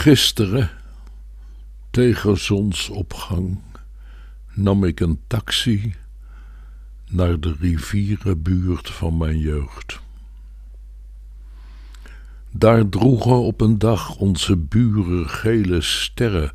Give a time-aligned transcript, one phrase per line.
[0.00, 0.70] Gisteren,
[1.90, 3.58] tegen zonsopgang,
[4.54, 5.94] nam ik een taxi
[7.10, 10.00] naar de rivierenbuurt van mijn jeugd.
[12.50, 16.52] Daar droegen op een dag onze buren gele sterren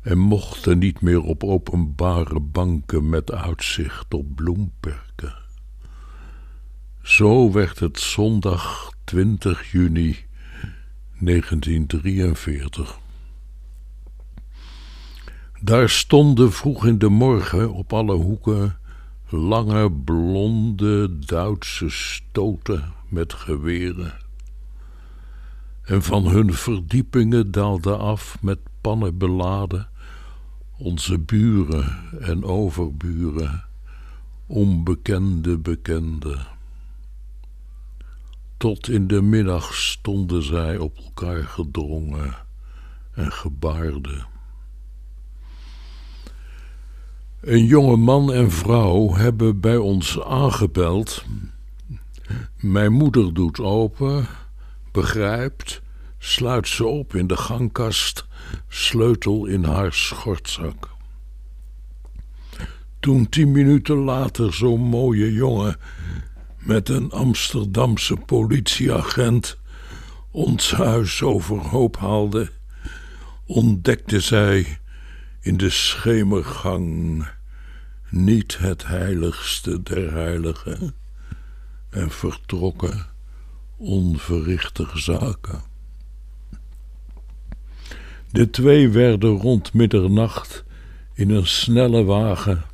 [0.00, 5.34] en mochten niet meer op openbare banken met uitzicht op bloemperken.
[7.02, 10.25] Zo werd het zondag 20 juni
[11.18, 12.98] 1943.
[15.60, 18.78] Daar stonden vroeg in de morgen op alle hoeken
[19.28, 24.14] lange blonde Duitse stoten met geweren.
[25.82, 29.88] En van hun verdiepingen daalden af met pannen beladen
[30.78, 33.64] onze buren en overburen,
[34.46, 36.55] onbekende bekenden.
[38.66, 42.34] Tot in de middag stonden zij op elkaar gedrongen
[43.12, 44.26] en gebaarden.
[47.40, 51.24] Een jonge man en vrouw hebben bij ons aangebeld.
[52.56, 54.26] Mijn moeder doet open,
[54.92, 55.82] begrijpt,
[56.18, 58.26] sluit ze op in de gangkast,
[58.68, 60.90] sleutel in haar schortzak.
[63.00, 65.76] Toen tien minuten later zo'n mooie jongen
[66.66, 69.58] met een Amsterdamse politieagent
[70.30, 72.50] ons huis overhoop haalde,
[73.44, 74.78] ontdekte zij
[75.40, 77.26] in de schemergang
[78.08, 80.94] niet het heiligste der heiligen
[81.90, 83.06] en vertrokken
[83.76, 85.62] onverrichtig zaken.
[88.30, 90.64] De twee werden rond middernacht
[91.14, 92.64] in een snelle wagen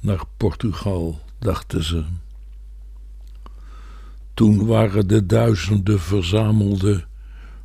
[0.00, 2.04] naar Portugal, dachten ze.
[4.34, 7.08] Toen waren de duizenden verzamelden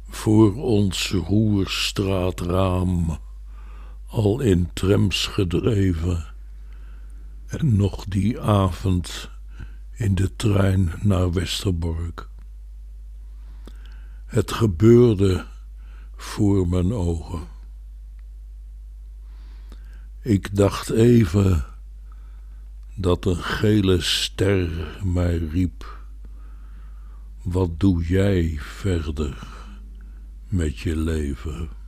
[0.10, 3.20] voor ons roerstraatraam
[4.08, 6.34] al in trams gedreven
[7.46, 9.30] en nog die avond
[9.92, 12.28] in de trein naar Westerbork.
[14.26, 15.46] Het gebeurde
[16.16, 17.48] voor mijn ogen.
[20.22, 21.66] Ik dacht even
[22.96, 24.70] dat een gele ster
[25.04, 25.99] mij riep
[27.44, 29.48] wat doe jij verder
[30.48, 31.79] met je leven?